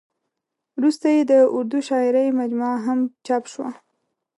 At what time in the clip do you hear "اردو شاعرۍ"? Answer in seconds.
1.55-2.27